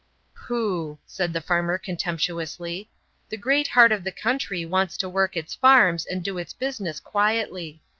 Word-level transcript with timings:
"Pooh!" 0.33 0.97
said 1.05 1.31
the 1.31 1.41
farmer 1.41 1.77
contemptuously. 1.77 2.89
"The 3.29 3.37
great 3.37 3.67
heart 3.67 3.91
of 3.91 4.03
the 4.03 4.11
country 4.11 4.65
wants 4.65 4.97
to 4.97 5.07
work 5.07 5.37
its 5.37 5.53
farms 5.53 6.07
and 6.07 6.23
do 6.23 6.39
its 6.39 6.53
business 6.53 6.99
quietly. 6.99 7.83